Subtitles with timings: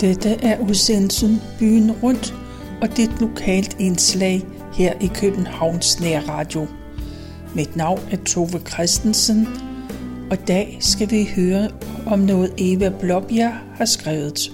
[0.00, 2.34] Dette er udsendelsen Byen Rundt,
[2.82, 4.42] og det er et lokalt indslag
[4.74, 6.66] her i Københavns Nærradio.
[7.54, 9.48] Mit navn er Tove Christensen,
[10.30, 11.70] og i dag skal vi høre
[12.06, 14.52] om noget Eva Blåbjerg har skrevet.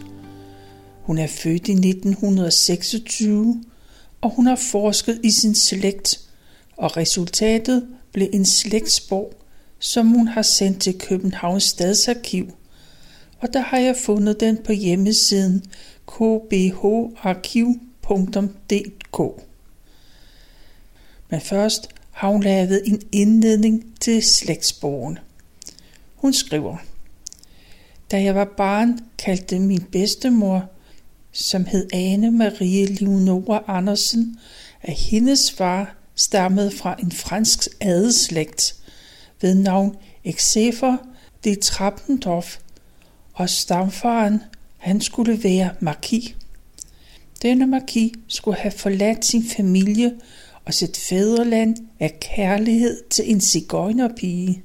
[1.02, 3.64] Hun er født i 1926,
[4.20, 6.20] og hun har forsket i sin slægt,
[6.76, 9.32] og resultatet blev en slægtsbog,
[9.78, 12.46] som hun har sendt til Københavns Stadsarkiv–
[13.44, 15.64] og der har jeg fundet den på hjemmesiden
[16.06, 17.08] kbharkiv.dk.
[21.30, 25.18] Men først har hun lavet en indledning til slægtsbogen.
[26.14, 26.76] Hun skriver,
[28.10, 30.64] Da jeg var barn, kaldte min bedstemor,
[31.32, 34.38] som hed Ane Marie Leonora Andersen,
[34.82, 38.74] at hendes far stammede fra en fransk adelslægt
[39.40, 40.96] ved navn Exefer
[41.44, 42.58] de Trappendorf
[43.34, 44.40] og stamfaren,
[44.78, 46.34] han skulle være marki.
[47.42, 50.12] Denne marki skulle have forladt sin familie
[50.64, 54.62] og sit fædreland af kærlighed til en cigøjnerpige.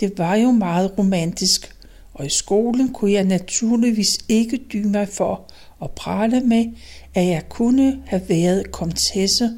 [0.00, 1.74] Det var jo meget romantisk,
[2.14, 5.50] og i skolen kunne jeg naturligvis ikke dybe mig for
[5.82, 6.66] at prale med,
[7.14, 9.50] at jeg kunne have været komtesse,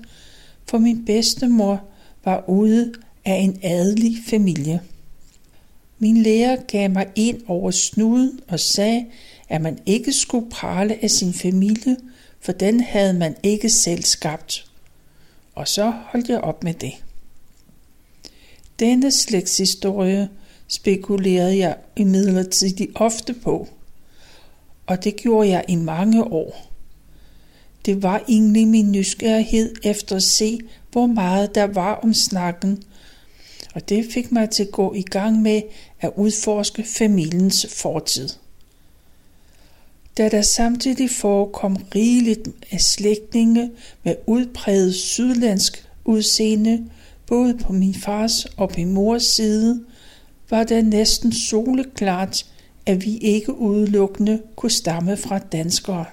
[0.68, 1.84] for min bedstemor
[2.24, 2.92] var ude
[3.24, 4.80] af en adelig familie.
[5.98, 9.06] Min lærer gav mig ind over snuden og sagde,
[9.48, 11.96] at man ikke skulle prale af sin familie,
[12.40, 14.70] for den havde man ikke selv skabt.
[15.54, 16.92] Og så holdt jeg op med det.
[18.78, 20.28] Denne slægtshistorie
[20.68, 23.68] spekulerede jeg imidlertid ofte på,
[24.86, 26.72] og det gjorde jeg i mange år.
[27.86, 30.60] Det var egentlig min nysgerrighed efter at se,
[30.92, 32.82] hvor meget der var om snakken,
[33.76, 35.62] og det fik mig til at gå i gang med
[36.00, 38.28] at udforske familiens fortid.
[40.18, 43.70] Da der samtidig forekom rigeligt af slægtninge
[44.04, 46.90] med udpræget sydlandsk udseende,
[47.26, 49.84] både på min fars og på mors side,
[50.50, 52.46] var det næsten soleklart,
[52.86, 56.04] at vi ikke udelukkende kunne stamme fra danskere.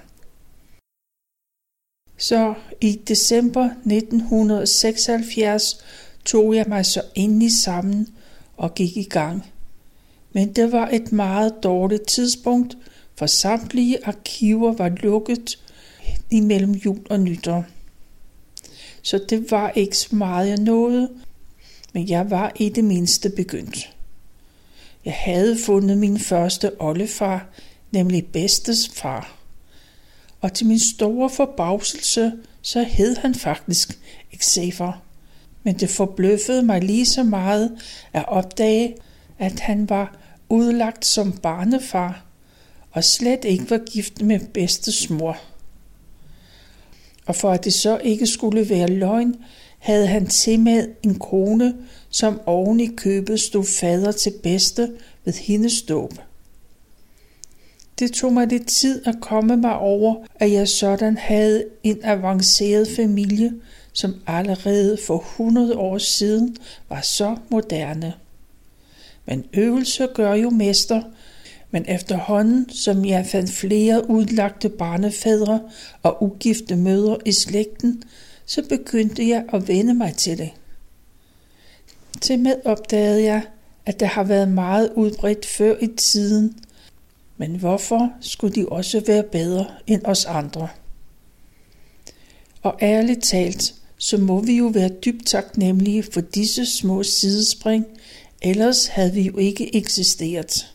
[2.16, 5.84] Så i december 1976
[6.24, 8.08] tog jeg mig så endelig sammen
[8.56, 9.44] og gik i gang.
[10.32, 12.76] Men det var et meget dårligt tidspunkt,
[13.16, 15.58] for samtlige arkiver var lukket
[16.30, 17.64] imellem jul og nytår.
[19.02, 21.10] Så det var ikke så meget jeg nåede,
[21.92, 23.94] men jeg var i det mindste begyndt.
[25.04, 27.46] Jeg havde fundet min første oldefar,
[27.90, 29.36] nemlig bedstes far.
[30.40, 33.98] Og til min store forbavselse, så hed han faktisk
[34.42, 35.02] Xaver
[35.64, 37.72] men det forbløffede mig lige så meget
[38.12, 38.96] at opdage,
[39.38, 40.16] at han var
[40.48, 42.24] udlagt som barnefar
[42.90, 45.38] og slet ikke var gift med bedstes mor.
[47.26, 49.34] Og for at det så ikke skulle være løgn,
[49.78, 51.74] havde han til med en kone,
[52.10, 54.92] som oven i købet stod fader til bedste
[55.24, 56.12] ved hendes dåb.
[57.98, 62.88] Det tog mig lidt tid at komme mig over, at jeg sådan havde en avanceret
[62.96, 63.52] familie,
[63.94, 66.56] som allerede for 100 år siden
[66.88, 68.14] var så moderne.
[69.26, 71.02] Men øvelse gør jo mester,
[71.70, 75.60] men efterhånden som jeg fandt flere udlagte barnefædre
[76.02, 78.02] og ugifte mødre i slægten,
[78.46, 80.50] så begyndte jeg at vende mig til det.
[82.20, 83.42] Til med opdagede jeg,
[83.86, 86.56] at det har været meget udbredt før i tiden,
[87.36, 90.68] men hvorfor skulle de også være bedre end os andre?
[92.62, 97.86] Og ærligt talt, så må vi jo være dybt taknemmelige for disse små sidespring,
[98.42, 100.74] ellers havde vi jo ikke eksisteret.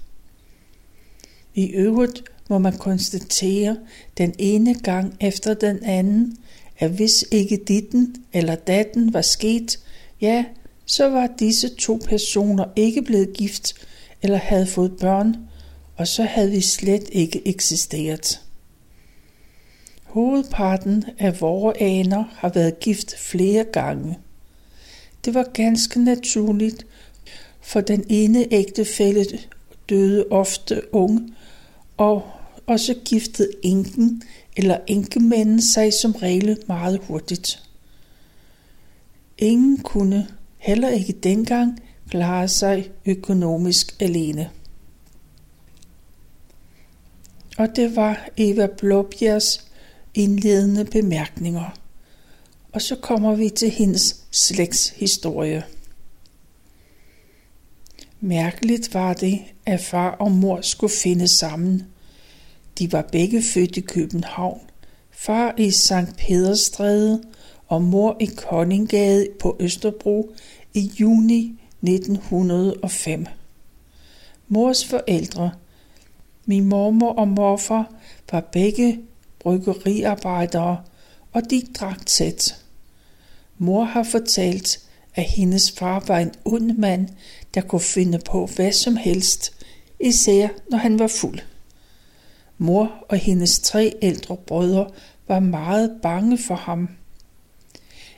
[1.55, 3.77] I øvrigt må man konstatere
[4.17, 6.37] den ene gang efter den anden,
[6.79, 9.79] at hvis ikke ditten eller datten var sket,
[10.21, 10.45] ja,
[10.85, 13.73] så var disse to personer ikke blevet gift
[14.21, 15.35] eller havde fået børn,
[15.95, 18.41] og så havde vi slet ikke eksisteret.
[20.09, 24.17] Hovedparten af vores aner har været gift flere gange.
[25.25, 26.85] Det var ganske naturligt,
[27.61, 29.25] for den ene ægtefælle
[29.89, 31.35] døde ofte ung,
[31.97, 32.23] og
[32.67, 34.21] også giftede enken
[34.57, 37.63] eller enkemanden sig som regel meget hurtigt.
[39.37, 40.27] Ingen kunne,
[40.57, 41.79] heller ikke dengang,
[42.09, 44.49] klare sig økonomisk alene.
[47.57, 49.68] Og det var Eva Blåbjergs
[50.13, 51.79] indledende bemærkninger.
[52.71, 55.63] Og så kommer vi til hendes slægtshistorie.
[58.19, 61.83] Mærkeligt var det, at far og mor skulle finde sammen.
[62.79, 64.61] De var begge født i København.
[65.11, 67.23] Far i Sankt Pederstræde
[67.67, 70.35] og mor i Koningade på Østerbro
[70.73, 73.25] i juni 1905.
[74.47, 75.51] Mors forældre,
[76.45, 77.91] min mormor og morfar,
[78.31, 78.99] var begge
[79.39, 80.77] bryggeriarbejdere,
[81.31, 82.55] og de drak tæt.
[83.57, 84.79] Mor har fortalt,
[85.15, 87.07] at hendes far var en ond mand,
[87.53, 89.53] der kunne finde på hvad som helst,
[89.99, 91.39] især når han var fuld.
[92.57, 94.89] Mor og hendes tre ældre brødre
[95.27, 96.89] var meget bange for ham.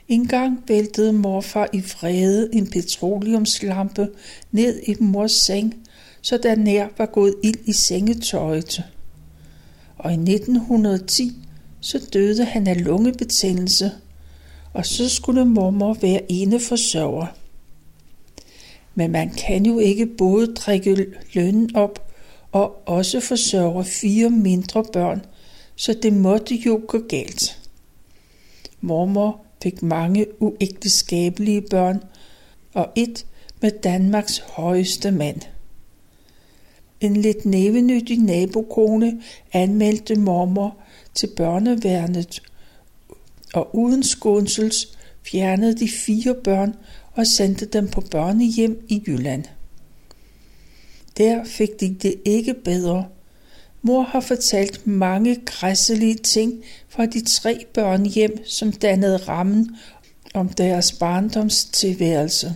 [0.07, 4.09] En gang væltede morfar i vrede en petroleumslampe
[4.51, 5.87] ned i mors seng,
[6.21, 8.83] så der nær var gået ild i sengetøjet.
[10.01, 11.35] Og i 1910
[11.81, 13.91] så døde han af lungebetændelse,
[14.73, 17.25] og så skulle mormor være ene forsørger.
[18.95, 22.11] Men man kan jo ikke både drikke lønnen op
[22.51, 25.25] og også forsørge fire mindre børn,
[25.75, 27.59] så det måtte jo gå galt.
[28.81, 32.03] Mormor fik mange uægteskabelige børn,
[32.73, 33.25] og et
[33.61, 35.41] med Danmarks højeste mand.
[37.01, 39.21] En lidt nævenyttig nabokone
[39.53, 40.77] anmeldte mormor
[41.15, 42.41] til børneværnet,
[43.53, 46.75] og uden skånsels fjernede de fire børn
[47.13, 49.43] og sendte dem på børnehjem i Jylland.
[51.17, 53.07] Der fik de det ikke bedre.
[53.81, 59.75] Mor har fortalt mange græsselige ting fra de tre børn hjem, som dannede rammen
[60.33, 62.55] om deres barndoms tilværelse.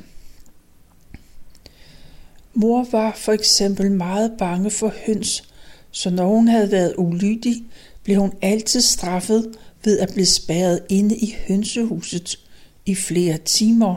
[2.57, 5.44] Mor var for eksempel meget bange for høns,
[5.92, 7.63] så når hun havde været ulydig,
[8.04, 12.40] blev hun altid straffet ved at blive spærret inde i hønsehuset
[12.86, 13.96] i flere timer.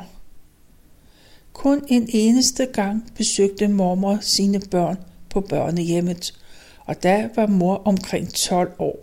[1.53, 4.97] Kun en eneste gang besøgte mormor sine børn
[5.31, 6.35] på børnehjemmet,
[6.87, 9.01] og der var mor omkring 12 år.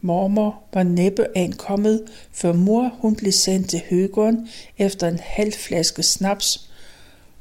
[0.00, 6.02] Mormor var næppe ankommet, før mor hun blev sendt til Høgården efter en halv flaske
[6.02, 6.70] snaps,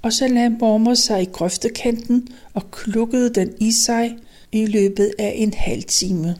[0.04, 4.18] og så lagde mormor sig i grøftekanten og klukkede den i sig
[4.52, 6.36] i løbet af en halv time.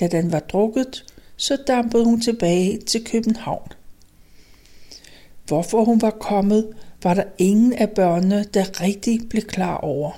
[0.00, 1.04] Da den var drukket,
[1.36, 3.68] så dampede hun tilbage til København.
[5.46, 10.12] Hvorfor hun var kommet, var der ingen af børnene, der rigtig blev klar over.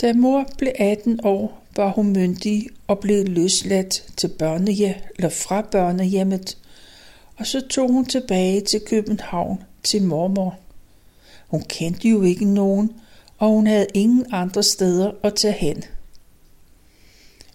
[0.00, 5.60] Da mor blev 18 år, var hun myndig og blev løsladt til børnehjem, eller fra
[5.60, 6.58] børnehjemmet,
[7.36, 10.58] og så tog hun tilbage til København til mormor.
[11.48, 12.92] Hun kendte jo ikke nogen,
[13.38, 15.84] og hun havde ingen andre steder at tage hen.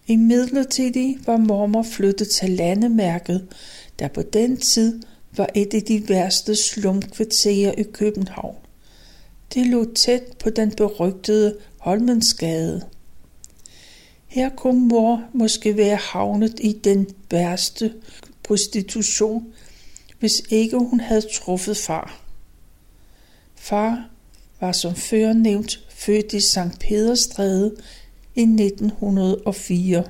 [0.07, 3.47] I midlertidig var mormor flyttet til landemærket,
[3.99, 5.01] der på den tid
[5.37, 8.55] var et af de værste slumkvarterer i København.
[9.53, 12.81] Det lå tæt på den berygtede Holmensgade.
[14.27, 17.93] Her kunne mor måske være havnet i den værste
[18.43, 19.53] prostitution,
[20.19, 22.21] hvis ikke hun havde truffet far.
[23.55, 24.09] Far
[24.59, 26.79] var som før nævnt født i St.
[26.79, 27.75] Pederstræde
[28.35, 30.03] i 1904.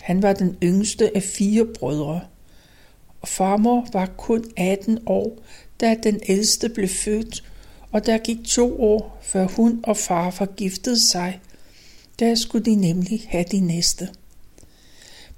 [0.00, 2.20] Han var den yngste af fire brødre,
[3.20, 5.38] og farmor var kun 18 år,
[5.80, 7.44] da den ældste blev født,
[7.92, 11.40] og der gik to år, før hun og far forgiftede sig.
[12.18, 14.08] Der skulle de nemlig have de næste.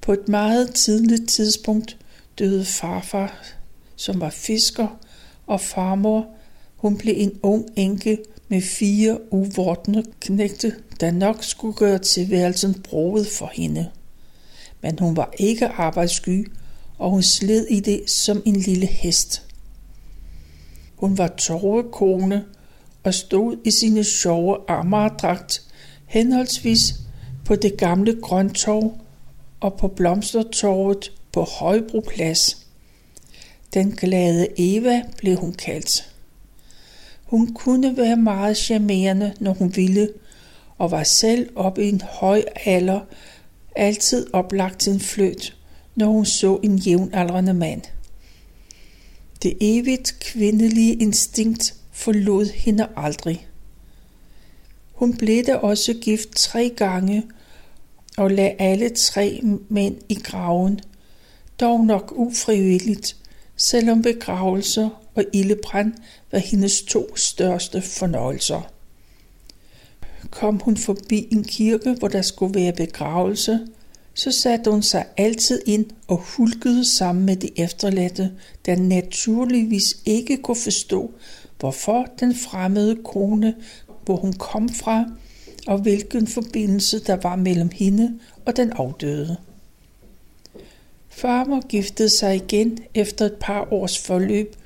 [0.00, 1.96] På et meget tidligt tidspunkt
[2.38, 3.42] døde farfar,
[4.02, 4.88] som var fisker,
[5.46, 6.26] og farmor,
[6.76, 8.18] hun blev en ung enke
[8.48, 13.90] med fire uvortende knægte, der nok skulle gøre tilværelsen broet for hende.
[14.80, 16.52] Men hun var ikke arbejdssky,
[16.98, 19.42] og hun sled i det som en lille hest.
[20.96, 22.44] Hun var torvekone
[23.04, 25.62] og stod i sine sjove armardragt
[26.06, 26.94] henholdsvis
[27.44, 28.98] på det gamle grøntorv
[29.60, 32.61] og på blomstertorvet på Højbroplads.
[33.74, 36.12] Den glade Eva blev hun kaldt.
[37.24, 40.08] Hun kunne være meget charmerende, når hun ville,
[40.78, 43.00] og var selv op i en høj alder
[43.76, 45.56] altid oplagt til en fløt,
[45.96, 47.82] når hun så en jævnaldrende mand.
[49.42, 53.46] Det evigt kvindelige instinkt forlod hende aldrig.
[54.92, 57.22] Hun blev da også gift tre gange
[58.16, 60.80] og lagde alle tre mænd i graven,
[61.60, 63.16] dog nok ufrivilligt,
[63.56, 65.92] selvom begravelser og ildebrand
[66.32, 68.72] var hendes to største fornøjelser.
[70.30, 73.60] Kom hun forbi en kirke, hvor der skulle være begravelse,
[74.14, 78.32] så satte hun sig altid ind og hulkede sammen med de efterladte,
[78.66, 81.10] der naturligvis ikke kunne forstå,
[81.58, 83.54] hvorfor den fremmede kone
[84.04, 85.04] hvor hun kom fra,
[85.66, 89.36] og hvilken forbindelse der var mellem hende og den afdøde.
[91.12, 94.56] Farmer giftede sig igen efter et par års forløb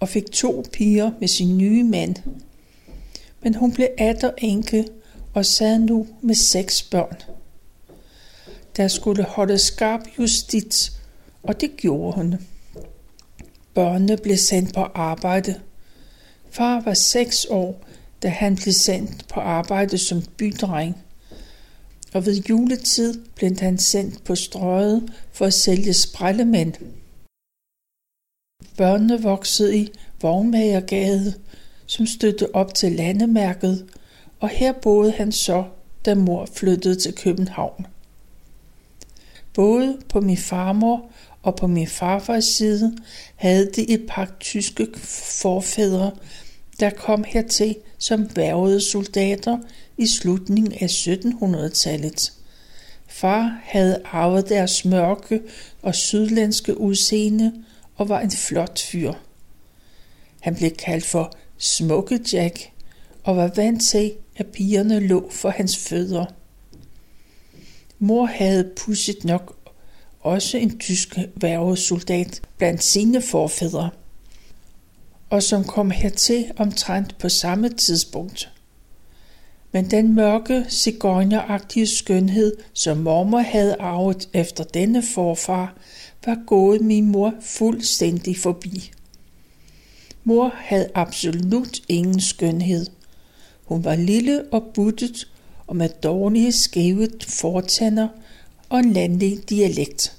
[0.00, 2.16] og fik to piger med sin nye mand.
[3.42, 4.84] Men hun blev atter enke
[5.34, 7.16] og sad nu med seks børn.
[8.76, 10.92] Der skulle holde skarp justits,
[11.42, 12.34] og det gjorde hun.
[13.74, 15.60] Børnene blev sendt på arbejde.
[16.50, 17.84] Far var seks år,
[18.22, 20.96] da han blev sendt på arbejde som bydreng.
[22.14, 26.74] Og ved juletid blev han sendt på strøget for at sælge sprællemænd.
[28.76, 31.34] Børnene voksede i Vognmagergade,
[31.86, 33.86] som støttede op til landemærket,
[34.40, 35.64] og her boede han så,
[36.04, 37.86] da mor flyttede til København.
[39.54, 41.10] Både på min farmor
[41.42, 42.96] og på min farfars side
[43.36, 44.88] havde de et par tyske
[45.42, 46.10] forfædre,
[46.80, 49.58] der kom hertil som værvede soldater
[49.98, 52.32] i slutningen af 1700-tallet.
[53.08, 55.40] Far havde arvet deres mørke
[55.82, 57.52] og sydlandske udseende
[57.96, 59.12] og var en flot fyr.
[60.40, 62.70] Han blev kaldt for Smukke Jack
[63.24, 66.26] og var vant til, at pigerne lå for hans fødder.
[67.98, 69.56] Mor havde pudset nok
[70.20, 73.90] også en tysk værvesoldat blandt sine forfædre,
[75.30, 78.50] og som kom hertil omtrent på samme tidspunkt.
[79.72, 85.74] Men den mørke, cigøjneragtige skønhed, som mormor havde arvet efter denne forfar,
[86.26, 88.92] var gået min mor fuldstændig forbi.
[90.24, 92.86] Mor havde absolut ingen skønhed.
[93.64, 95.28] Hun var lille og buttet
[95.66, 98.08] og med dårlige skæve fortænder
[98.68, 100.16] og en landlig dialekt.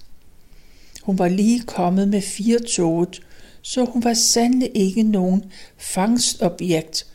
[1.03, 3.21] Hun var lige kommet med fire toget,
[3.61, 5.43] så hun var sandelig ikke nogen
[5.77, 7.05] fangstobjekt,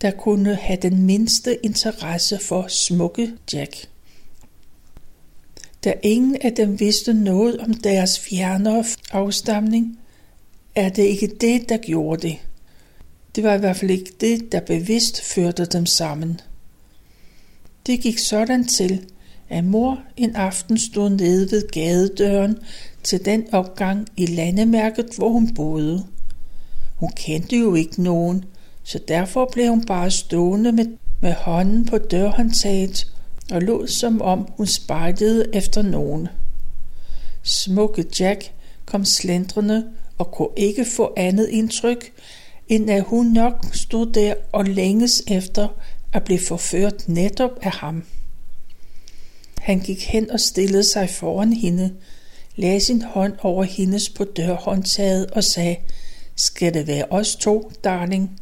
[0.00, 3.88] der kunne have den mindste interesse for smukke Jack.
[5.84, 9.98] Da ingen af dem vidste noget om deres fjernere afstamning,
[10.74, 12.38] er det ikke det, der gjorde det.
[13.36, 16.40] Det var i hvert fald ikke det, der bevidst førte dem sammen.
[17.86, 19.04] Det gik sådan til,
[19.48, 22.58] at mor en aften stod nede ved gadedøren
[23.02, 26.06] til den opgang i landemærket, hvor hun boede.
[26.96, 28.44] Hun kendte jo ikke nogen,
[28.88, 30.86] så derfor blev hun bare stående med,
[31.20, 33.06] med hånden på dørhåndtaget
[33.50, 36.28] og lå som om hun spejlede efter nogen.
[37.42, 38.52] Smukke Jack
[38.86, 39.84] kom slendrende
[40.18, 42.12] og kunne ikke få andet indtryk,
[42.68, 45.68] end at hun nok stod der og længes efter
[46.12, 48.04] at blive forført netop af ham.
[49.58, 51.94] Han gik hen og stillede sig foran hende,
[52.56, 55.76] lagde sin hånd over hendes på dørhåndtaget og sagde,
[56.36, 58.40] skal det være os to, darling?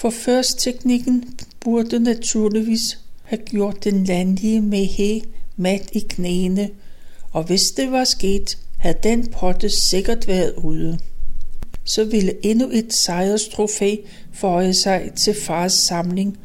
[0.00, 5.20] For først teknikken burde naturligvis have gjort den landlige med he
[5.56, 6.70] mat i knæene,
[7.32, 10.98] og hvis det var sket, havde den potte sikkert været ude.
[11.84, 13.96] Så ville endnu et sejrstrofæ
[14.32, 16.38] føje sig til fars samling,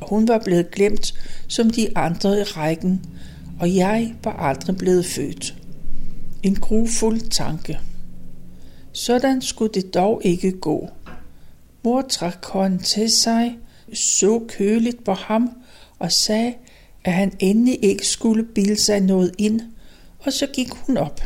[0.00, 1.14] og hun var blevet glemt
[1.48, 3.04] som de andre i rækken,
[3.60, 5.54] og jeg var aldrig blevet født.
[6.42, 7.78] En grufuld tanke.
[8.92, 10.88] Sådan skulle det dog ikke gå.
[11.82, 13.58] Mor trak hånden til sig,
[13.94, 15.50] så køligt på ham
[15.98, 16.54] og sagde,
[17.04, 19.60] at han endelig ikke skulle bilde sig noget ind,
[20.18, 21.20] og så gik hun op.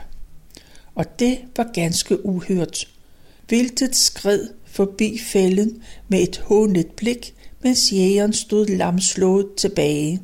[0.95, 2.89] Og det var ganske uhørt.
[3.49, 10.21] Viltet skred forbi fælden med et hånet blik, mens jægeren stod lamslået tilbage.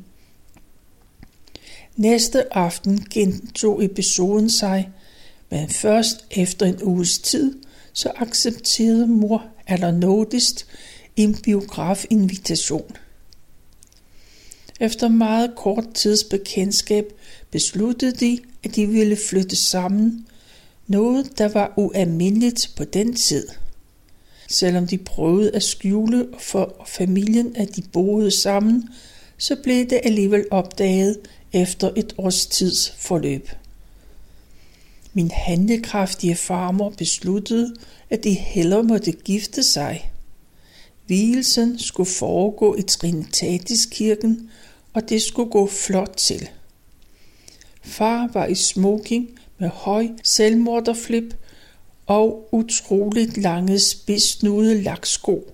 [1.95, 4.89] Næste aften gentog episoden sig,
[5.49, 7.55] men først efter en uges tid,
[7.93, 10.65] så accepterede mor allernådigst
[11.15, 12.91] en biografinvitation.
[14.79, 17.05] Efter meget kort tids bekendtskab
[17.51, 20.27] besluttede de, at de ville flytte sammen,
[20.87, 23.47] noget der var ualmindeligt på den tid.
[24.49, 28.89] Selvom de prøvede at skjule for familien, at de boede sammen,
[29.37, 31.19] så blev det alligevel opdaget
[31.53, 33.49] efter et års tids forløb.
[35.13, 37.75] Min handlekraftige farmor besluttede,
[38.09, 40.11] at de hellere måtte gifte sig.
[41.07, 44.49] Vielsen skulle foregå i Trinitatiskirken,
[44.93, 46.49] og det skulle gå flot til.
[47.81, 51.35] Far var i smoking med høj selvmorderflip
[52.05, 55.51] og utroligt lange spidsnude laksko,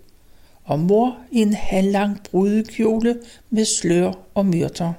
[0.63, 3.19] og mor i en halvlang brudekjole
[3.50, 4.93] med slør og myrter.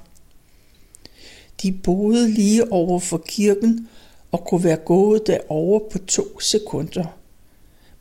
[1.61, 3.89] De boede lige over for kirken
[4.31, 7.05] og kunne være gået derover på to sekunder.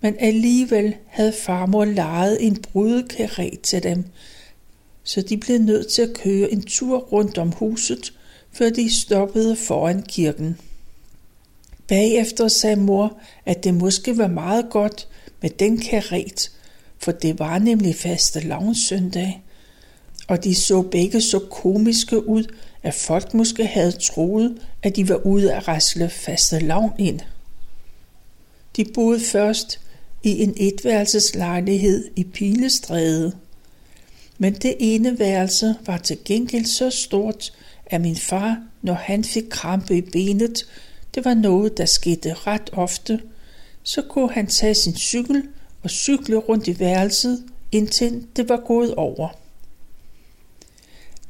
[0.04, 4.04] Men alligevel havde farmor lejet en brudekaret til dem,
[5.04, 8.12] så de blev nødt til at køre en tur rundt om huset,
[8.52, 10.58] før de stoppede foran kirken.
[11.88, 15.08] Bagefter sagde mor, at det måske var meget godt
[15.42, 16.50] med den karet,
[16.98, 18.56] for det var nemlig faste
[18.88, 19.42] søndag,
[20.28, 22.44] og de så begge så komiske ud,
[22.82, 27.20] at folk måske havde troet, at de var ude at rasle faste lavn ind.
[28.76, 29.80] De boede først
[30.24, 33.32] i en etværelseslejlighed i Pilestræde,
[34.38, 37.52] men det ene værelse var til gengæld så stort,
[37.86, 40.66] at min far, når han fik krampe i benet,
[41.14, 43.20] det var noget, der skete ret ofte,
[43.82, 45.42] så kunne han tage sin cykel
[45.82, 49.28] og cykle rundt i værelset, indtil det var gået over.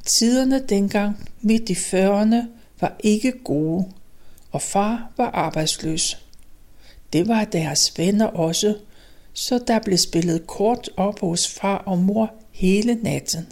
[0.05, 2.47] Tiderne dengang midt i 40'erne
[2.81, 3.85] var ikke gode,
[4.51, 6.24] og far var arbejdsløs.
[7.13, 8.75] Det var deres venner også,
[9.33, 13.47] så der blev spillet kort op hos far og mor hele natten.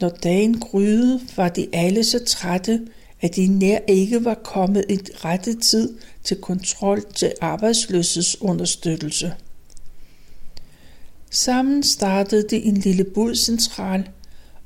[0.00, 2.80] Når dagen gryede, var de alle så trætte,
[3.20, 9.34] at de nær ikke var kommet i rette tid til kontrol til arbejdsløshedsunderstøttelse.
[11.30, 14.08] Sammen startede de en lille budcentral,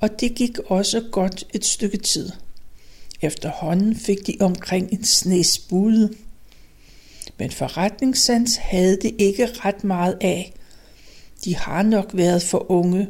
[0.01, 2.31] og det gik også godt et stykke tid.
[3.21, 6.15] Efterhånden fik de omkring en snes bude.
[7.39, 10.53] Men forretningssans havde de ikke ret meget af.
[11.45, 13.09] De har nok været for unge,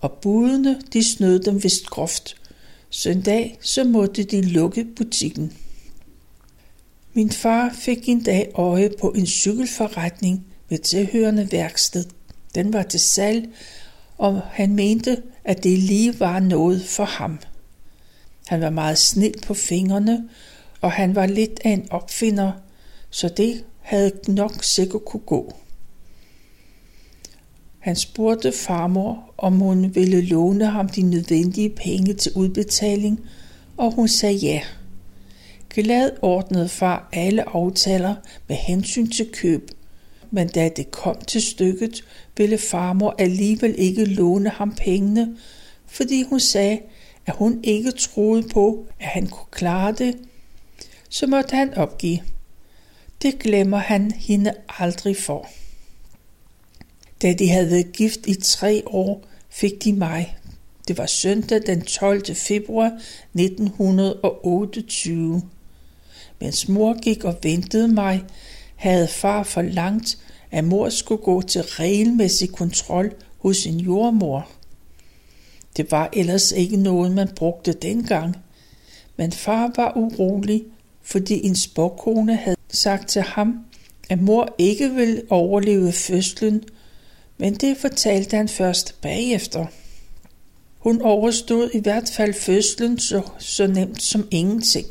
[0.00, 2.36] og budene de snød dem vist groft.
[2.90, 5.52] Søndag så måtte de lukke butikken.
[7.14, 12.04] Min far fik en dag øje på en cykelforretning med tilhørende værksted.
[12.54, 13.48] Den var til salg,
[14.18, 17.38] og han mente, at det lige var noget for ham.
[18.46, 20.28] Han var meget snil på fingrene,
[20.80, 22.52] og han var lidt af en opfinder,
[23.14, 25.52] så det havde nok sikkert kunne gå.
[27.78, 33.20] Han spurgte farmor, om hun ville låne ham de nødvendige penge til udbetaling,
[33.76, 34.60] og hun sagde ja.
[35.70, 38.14] Glad ordnede far alle aftaler
[38.48, 39.70] med hensyn til køb,
[40.30, 42.04] men da det kom til stykket,
[42.36, 45.36] ville farmor alligevel ikke låne ham pengene,
[45.86, 46.80] fordi hun sagde,
[47.26, 50.16] at hun ikke troede på, at han kunne klare det,
[51.08, 52.20] så måtte han opgive.
[53.24, 55.48] Det glemmer han hende aldrig for.
[57.22, 60.38] Da de havde været gift i tre år, fik de mig.
[60.88, 62.34] Det var søndag den 12.
[62.34, 63.00] februar
[63.34, 65.42] 1928.
[66.40, 68.24] Mens mor gik og ventede mig,
[68.76, 70.18] havde far forlangt,
[70.50, 74.48] at mor skulle gå til regelmæssig kontrol hos sin jordmor.
[75.76, 78.36] Det var ellers ikke noget, man brugte dengang.
[79.16, 80.64] Men far var urolig,
[81.02, 83.58] fordi en sporkone havde sagt til ham,
[84.10, 86.64] at mor ikke ville overleve fødslen,
[87.38, 89.66] men det fortalte han først bagefter.
[90.78, 94.86] Hun overstod i hvert fald fødslen så, så nemt som ingenting.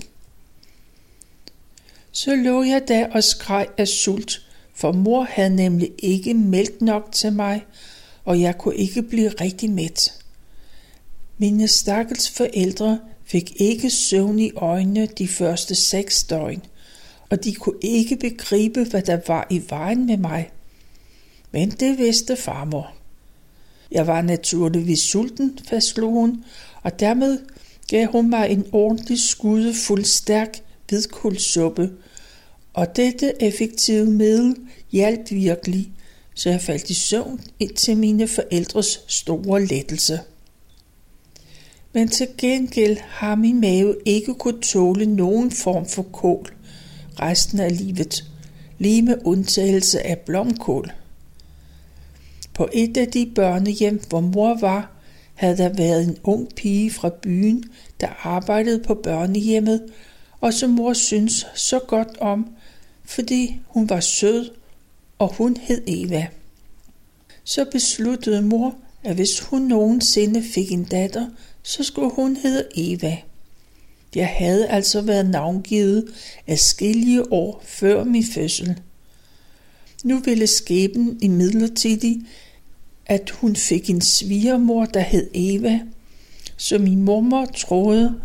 [2.12, 4.41] Så lå jeg der og skreg af sult,
[4.76, 7.65] for mor havde nemlig ikke mælk nok til mig,
[8.26, 10.13] og jeg kunne ikke blive rigtig mæt.
[11.38, 16.62] Mine stakkels forældre fik ikke søvn i øjnene de første seks døgn,
[17.34, 20.52] og de kunne ikke begribe, hvad der var i vejen med mig.
[21.52, 22.93] Men det vidste farmor.
[23.91, 26.43] Jeg var naturligvis sulten, fastslog hun,
[26.82, 27.39] og dermed
[27.88, 31.91] gav hun mig en ordentlig skude fuld stærk hvidkulsuppe,
[32.74, 34.56] og dette effektive middel
[34.91, 35.91] hjalp virkelig,
[36.36, 37.41] så jeg faldt i søvn
[37.76, 40.19] til mine forældres store lettelse.
[41.93, 46.54] Men til gengæld har min mave ikke kunne tåle nogen form for kål
[47.19, 48.23] resten af livet,
[48.78, 50.91] lige med undtagelse af blomkål.
[52.54, 54.91] På et af de børnehjem, hvor mor var,
[55.34, 57.63] havde der været en ung pige fra byen,
[58.02, 59.84] der arbejdede på børnehjemmet,
[60.41, 62.47] og som mor synes så godt om,
[63.06, 64.49] fordi hun var sød,
[65.19, 66.28] og hun hed Eva.
[67.43, 71.28] Så besluttede mor, at hvis hun nogensinde fik en datter,
[71.63, 73.17] så skulle hun hedde Eva.
[74.15, 76.06] Jeg havde altså været navngivet
[76.47, 76.60] af
[77.32, 78.80] år før min fødsel.
[80.04, 82.21] Nu ville skæben i midlertidig,
[83.06, 85.80] at hun fik en svigermor, der hed Eva,
[86.58, 88.15] så min mormor troede,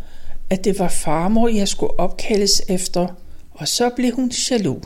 [0.51, 3.09] at det var farmor, jeg skulle opkaldes efter,
[3.51, 4.83] og så blev hun jaloux.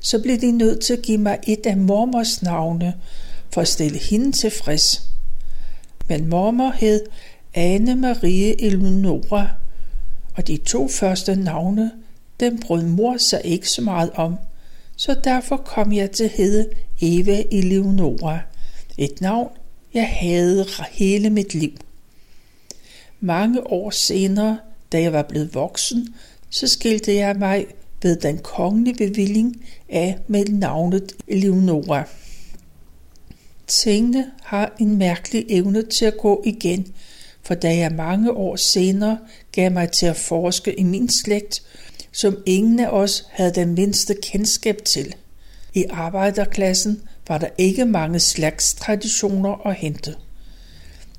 [0.00, 2.94] Så blev de nødt til at give mig et af mormors navne,
[3.50, 5.02] for at stille hende tilfreds.
[6.08, 7.00] Men mormor hed
[7.54, 9.48] Anne Marie Eleonora,
[10.34, 11.90] og de to første navne,
[12.40, 14.36] dem brød mor sig ikke så meget om,
[14.96, 16.68] så derfor kom jeg til at hedde
[17.00, 18.40] Eva Eleonora,
[18.98, 19.50] et navn,
[19.94, 21.72] jeg havde hele mit liv.
[23.20, 24.58] Mange år senere,
[24.92, 26.14] da jeg var blevet voksen,
[26.50, 27.66] så skilte jeg mig
[28.02, 32.04] ved den kongelige bevilling af med navnet Eleonora.
[33.66, 36.94] Tingene har en mærkelig evne til at gå igen,
[37.42, 39.18] for da jeg mange år senere
[39.52, 41.62] gav mig til at forske i min slægt,
[42.12, 45.14] som ingen af os havde den mindste kendskab til.
[45.74, 50.16] I arbejderklassen var der ikke mange slags traditioner at hente.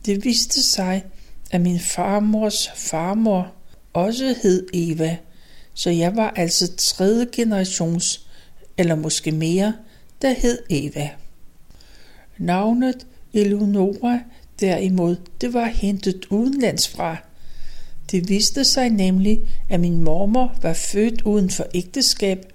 [0.06, 1.04] Det viste sig,
[1.52, 3.52] at min farmors farmor
[3.94, 5.18] også hed Eva,
[5.74, 8.28] så jeg var altså tredje generations,
[8.78, 9.74] eller måske mere,
[10.22, 11.10] der hed Eva.
[12.38, 14.20] Navnet Eleonora
[14.60, 17.18] derimod, det var hentet udenlands fra.
[18.12, 22.46] Det viste sig nemlig, at min mormor var født uden for ægteskab.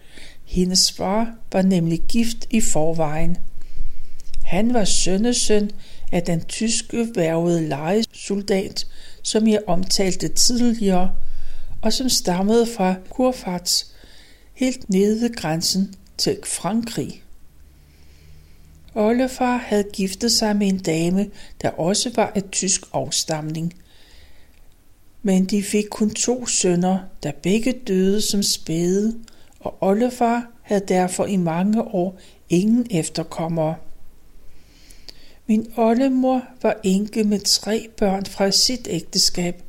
[0.45, 3.37] Hendes far var nemlig gift i forvejen.
[4.45, 5.71] Han var sønnesøn
[6.13, 8.87] af den tyske værvede lejesoldat,
[9.23, 11.13] som jeg omtalte tidligere,
[11.83, 13.87] og som stammede fra Kurfats
[14.55, 17.23] helt nede ved grænsen til Frankrig.
[18.95, 21.31] Oldefar havde giftet sig med en dame,
[21.63, 23.75] der også var af tysk afstamning.
[25.23, 29.19] Men de fik kun to sønner, der begge døde som spæde,
[29.61, 33.75] og oldefar havde derfor i mange år ingen efterkommere.
[35.47, 39.63] Min oldemor var enke med tre børn fra sit ægteskab,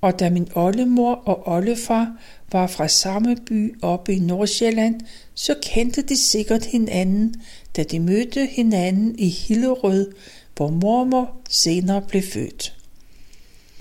[0.00, 2.16] og da min oldemor og oldefar
[2.52, 5.00] var fra samme by oppe i Nordsjælland,
[5.34, 7.34] så kendte de sikkert hinanden,
[7.76, 10.12] da de mødte hinanden i Hillerød,
[10.56, 12.76] hvor mormor senere blev født.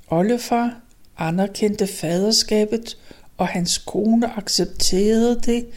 [0.07, 0.81] Ollefar
[1.17, 2.97] anerkendte faderskabet,
[3.37, 5.67] og hans kone accepterede det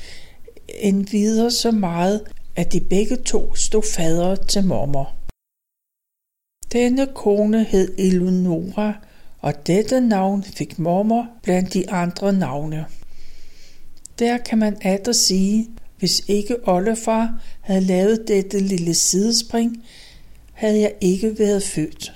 [0.68, 2.20] endvidere så meget,
[2.56, 5.12] at de begge to stod fader til mormor.
[6.72, 8.94] Denne kone hed Eleonora,
[9.42, 12.86] og dette navn fik mormor blandt de andre navne.
[14.18, 19.84] Der kan man atter sige, hvis ikke oldefar havde lavet dette lille sidespring,
[20.52, 22.12] havde jeg ikke været født.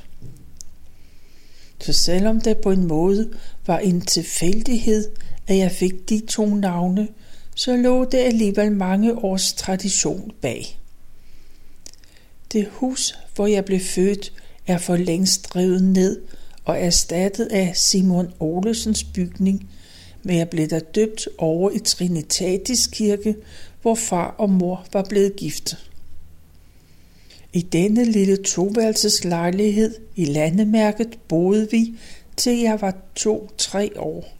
[1.80, 3.32] Så selvom det på en måde
[3.66, 5.10] var en tilfældighed,
[5.46, 7.08] at jeg fik de to navne,
[7.54, 10.78] så lå det alligevel mange års tradition bag.
[12.52, 14.32] Det hus, hvor jeg blev født,
[14.66, 16.20] er for længst revet ned
[16.66, 19.68] og erstattet af Simon Olesens bygning,
[20.22, 23.37] men jeg blev der døbt over i Trinitatis kirke,
[23.83, 25.76] hvor far og mor var blevet gift.
[27.52, 31.94] I denne lille toværelseslejlighed i landemærket boede vi,
[32.37, 34.37] til jeg var to-tre år.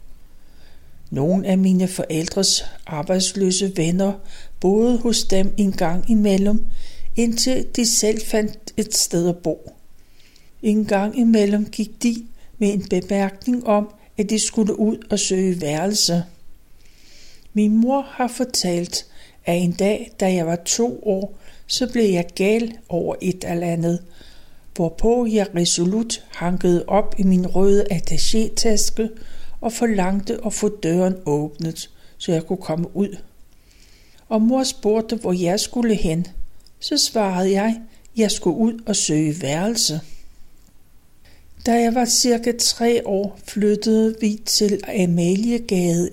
[1.11, 4.13] Nogle af mine forældres arbejdsløse venner
[4.61, 6.67] boede hos dem en gang imellem,
[7.17, 9.76] indtil de selv fandt et sted at bo.
[10.67, 12.27] En gang imellem gik de
[12.59, 16.25] med en bemærkning om, at de skulle ud og søge værelse.
[17.53, 19.07] Min mor har fortalt,
[19.45, 23.67] at en dag, da jeg var to år, så blev jeg gal over et eller
[23.67, 24.03] andet,
[24.75, 29.09] hvorpå jeg resolut hankede op i min røde attaché-taske
[29.61, 33.17] og forlangte at få døren åbnet, så jeg kunne komme ud.
[34.29, 36.27] Og mor spurgte, hvor jeg skulle hen.
[36.81, 37.81] Så svarede jeg,
[38.17, 40.01] jeg skulle ud og søge værelse.
[41.67, 46.11] Da jeg var cirka tre år, flyttede vi til Amaliegade.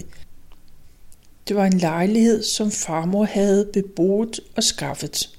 [1.48, 5.30] Det var en lejlighed, som farmor havde beboet og skaffet.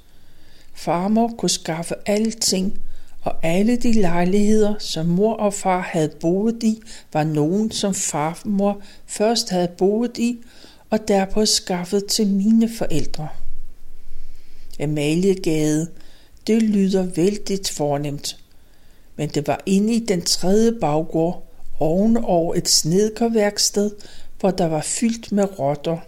[0.74, 2.78] Farmor kunne skaffe alting,
[3.22, 6.80] og alle de lejligheder, som mor og far havde boet i,
[7.12, 10.38] var nogen, som farmor først havde boet i,
[10.90, 13.28] og derpå skaffet til mine forældre.
[14.80, 15.88] Amaliegade,
[16.46, 18.43] det lyder vældigt fornemt
[19.16, 21.46] men det var inde i den tredje baggård,
[21.80, 23.90] oven over et snedkerværksted,
[24.40, 25.98] hvor der var fyldt med rotter.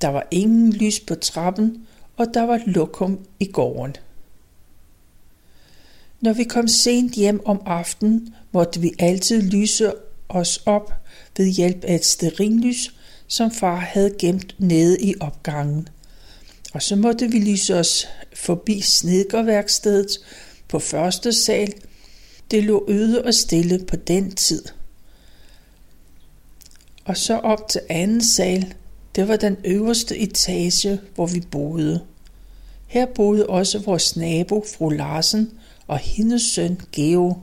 [0.00, 3.96] Der var ingen lys på trappen, og der var lokum i gården.
[6.20, 9.92] Når vi kom sent hjem om aftenen, måtte vi altid lyse
[10.28, 10.92] os op
[11.36, 12.94] ved hjælp af et sterinlys,
[13.26, 15.88] som far havde gemt nede i opgangen.
[16.72, 20.10] Og så måtte vi lyse os forbi snedkerværkstedet
[20.68, 21.72] på første sal,
[22.50, 24.64] det lå øde og stille på den tid.
[27.04, 28.74] Og så op til anden sal,
[29.14, 32.00] det var den øverste etage, hvor vi boede.
[32.86, 35.50] Her boede også vores nabo, fru Larsen,
[35.86, 37.36] og hendes søn, Geo.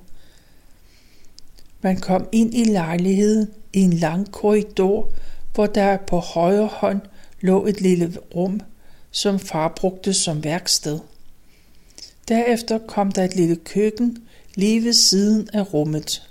[1.81, 5.11] Man kom ind i lejligheden i en lang korridor,
[5.53, 7.01] hvor der på højre hånd
[7.41, 8.61] lå et lille rum,
[9.11, 10.99] som far brugte som værksted.
[12.27, 14.17] Derefter kom der et lille køkken
[14.57, 16.29] lige ved siden af rummet.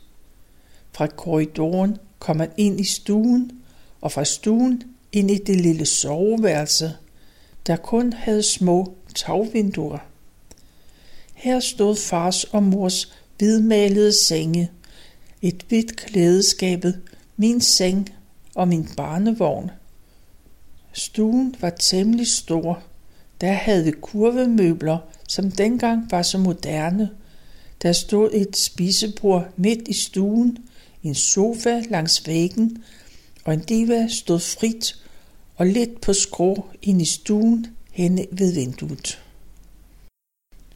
[0.93, 3.53] Fra korridoren kom man ind i stuen,
[4.01, 6.93] og fra stuen ind i det lille soveværelse,
[7.67, 9.99] der kun havde små tagvinduer.
[11.35, 14.71] Her stod fars og mors hvidmalede senge,
[15.43, 17.01] et hvidt klædeskabet,
[17.37, 18.09] min seng
[18.55, 19.71] og min barnevogn.
[20.93, 22.83] Stuen var temmelig stor.
[23.41, 27.11] Der havde vi kurvemøbler, som dengang var så moderne.
[27.83, 30.59] Der stod et spisebord midt i stuen,
[31.03, 32.85] en sofa langs væggen,
[33.45, 34.97] og en diva stod frit
[35.57, 39.23] og lidt på skrå ind i stuen henne ved vinduet.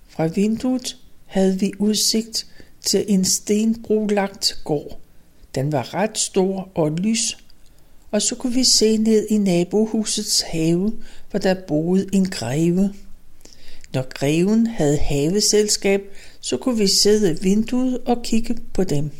[0.09, 2.47] Fra vinduet havde vi udsigt
[2.81, 4.99] til en stenbrolagt gård.
[5.55, 7.39] Den var ret stor og lys,
[8.11, 10.93] og så kunne vi se ned i nabohusets have,
[11.31, 12.95] hvor der boede en greve.
[13.95, 19.11] Når greven havde haveselskab, så kunne vi sidde i vinduet og kigge på dem.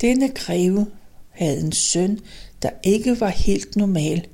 [0.00, 0.86] Denne greve
[1.30, 2.20] havde en søn,
[2.62, 4.26] der ikke var helt normal,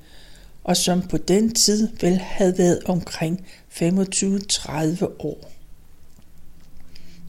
[0.64, 5.52] og som på den tid vel havde været omkring 25-30 år.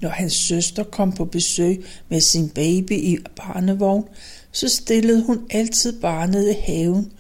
[0.02, 4.04] Når hans søster kom på besøg med sin baby i barnevogn,
[4.52, 7.12] så stillede hun altid barnet i haven,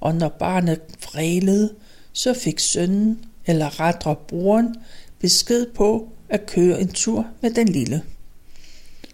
[0.00, 1.74] og når barnet vrælede,
[2.12, 4.76] så fik sønnen, eller rettere broren,
[5.18, 8.02] besked på at køre en tur med den lille.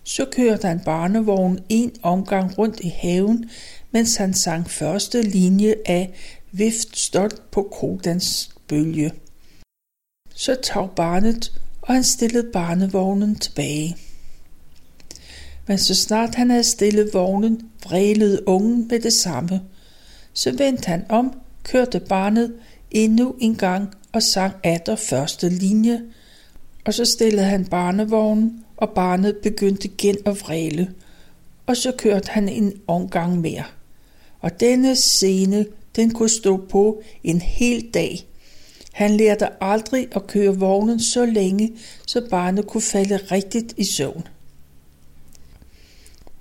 [0.04, 3.50] Så kører der en barnevogn en omgang rundt i haven,
[3.90, 6.12] mens han sang første linje af
[6.52, 9.12] Vift stolt på Kodans bølge.
[10.34, 13.96] Så tog barnet, og han stillede barnevognen tilbage.
[15.66, 19.60] Men så snart han havde stillet vognen, vrælede ungen med det samme.
[20.32, 22.54] Så vendte han om, kørte barnet
[22.90, 26.02] endnu en gang og sang atter første linje,
[26.84, 30.90] og så stillede han barnevognen, og barnet begyndte igen at vræle,
[31.66, 33.64] og så kørte han en omgang mere.
[34.40, 35.66] Og denne scene,
[35.96, 38.26] den kunne stå på en hel dag.
[38.92, 41.72] Han lærte aldrig at køre vognen så længe,
[42.06, 44.26] så barnet kunne falde rigtigt i søvn.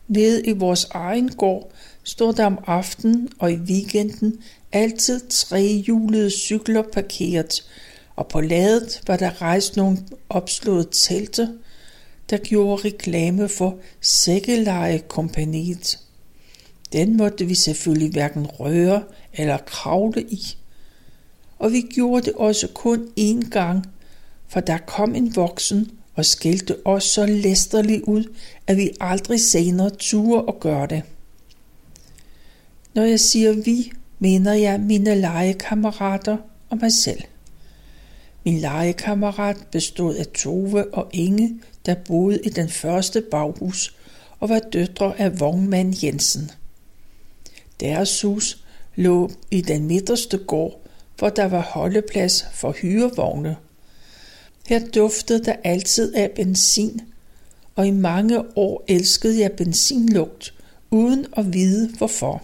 [0.08, 1.72] Nede i vores egen gård
[2.04, 7.64] stod der om aftenen og i weekenden altid trehjulede cykler parkeret,
[8.16, 9.98] og på ladet var der rejst nogle
[10.30, 11.50] opslåede telte,
[12.30, 16.00] der gjorde reklame for sækkelejekompaniet.
[16.94, 20.58] Den måtte vi selvfølgelig hverken røre eller kravle i.
[21.60, 23.86] Og vi gjorde det også kun én gang,
[24.48, 28.34] for der kom en voksen og skældte os så læsterligt ud,
[28.68, 31.04] at vi aldrig senere turde at gøre det.
[32.94, 36.38] Når jeg siger vi, mener jeg mine legekammerater
[36.70, 37.24] og mig selv.
[38.46, 43.96] Min legekammerat bestod af Tove og Inge, der boede i den første baghus
[44.40, 46.52] og var døtre af vognmand Jensen.
[47.80, 48.64] Deres hus
[48.96, 50.80] lå i den midterste gård,
[51.18, 53.56] hvor der var holdeplads for hyrevogne.
[54.68, 57.02] Her duftede der altid af benzin,
[57.76, 60.54] og i mange år elskede jeg benzinlugt,
[60.92, 62.44] uden at vide hvorfor.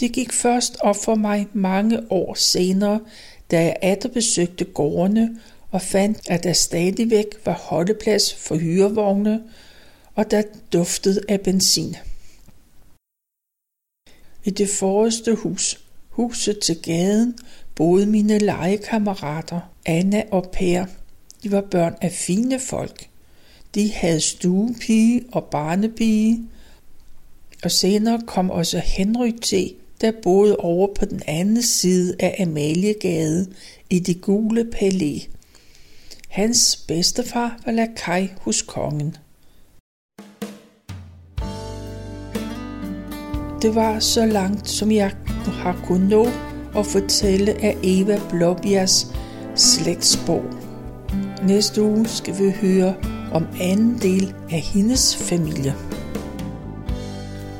[0.00, 3.00] Det gik først op for mig mange år senere,
[3.50, 9.42] da jeg atter besøgte gårdene og fandt, at der stadigvæk var holdeplads for hyrevogne,
[10.14, 11.96] og der duftede af benzin.
[14.44, 17.38] I det forreste hus, huset til gaden,
[17.74, 20.86] boede mine legekammerater, Anna og Per.
[21.42, 23.08] De var børn af fine folk.
[23.74, 26.42] De havde stuepige og barnepige,
[27.64, 33.46] og senere kom også Henry til, der boede over på den anden side af Amaliegade
[33.90, 35.18] i det gule palæ.
[36.28, 39.16] Hans bedstefar var lakaj hos kongen.
[43.62, 45.12] Det var så langt, som jeg
[45.52, 46.26] har kunnet nå
[46.76, 49.06] at fortælle af Eva Blåbjergs
[49.54, 50.42] slægtsbog.
[51.42, 52.94] Næste uge skal vi høre
[53.32, 55.74] om anden del af hendes familie.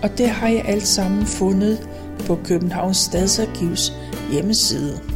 [0.03, 1.89] Og det har jeg alt sammen fundet
[2.27, 3.93] på Københavns Stadsarkivs
[4.33, 5.16] hjemmeside.